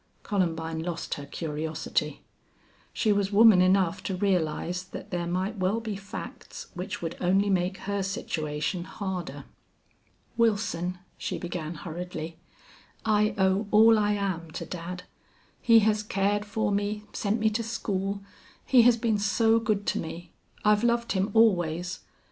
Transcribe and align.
Columbine 0.23 0.79
lost 0.81 1.13
her 1.13 1.27
curiosity. 1.27 2.23
She 2.91 3.11
was 3.13 3.31
woman 3.31 3.61
enough 3.61 4.01
to 4.05 4.15
realize 4.15 4.83
that 4.85 5.11
there 5.11 5.27
might 5.27 5.57
well 5.59 5.79
be 5.79 5.95
facts 5.95 6.71
which 6.73 7.03
would 7.03 7.15
only 7.21 7.51
make 7.51 7.77
her 7.85 8.01
situation 8.01 8.83
harder. 8.85 9.45
"Wilson," 10.37 10.97
she 11.19 11.37
began, 11.37 11.75
hurriedly, 11.75 12.39
"I 13.05 13.35
owe 13.37 13.67
all 13.69 13.99
I 13.99 14.13
am 14.13 14.49
to 14.53 14.65
dad. 14.65 15.03
He 15.61 15.81
has 15.81 16.01
cared 16.01 16.45
for 16.45 16.71
me 16.71 17.03
sent 17.13 17.39
me 17.39 17.51
to 17.51 17.61
school. 17.61 18.21
He 18.65 18.81
has 18.81 18.97
been 18.97 19.19
so 19.19 19.59
good 19.59 19.85
to 19.85 19.99
me. 19.99 20.31
I've 20.65 20.83
loved 20.83 21.11
him 21.11 21.29
always. 21.35 21.99